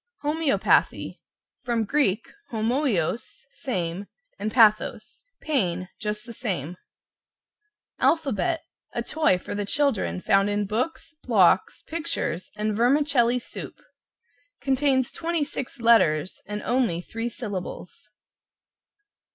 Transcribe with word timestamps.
=HOMOEOPATHY= 0.23 1.19
From 1.61 1.85
Grk. 1.85 2.23
homoios, 2.51 3.45
same, 3.51 4.07
and 4.39 4.51
pathos. 4.51 5.25
Pain, 5.41 5.89
just 5.99 6.25
the 6.25 6.33
same. 6.33 6.75
=ALPHABET= 7.99 8.61
A 8.93 9.03
toy 9.03 9.37
for 9.37 9.53
the 9.53 9.63
children 9.63 10.19
found 10.19 10.49
in 10.49 10.65
books, 10.65 11.13
blocks, 11.21 11.83
pictures 11.83 12.49
and 12.55 12.75
vermicelli 12.75 13.37
soup. 13.37 13.79
Contains 14.59 15.11
26 15.11 15.79
letters 15.81 16.41
and 16.47 16.63
only 16.63 16.99
three 17.01 17.29
syllables. 17.29 18.09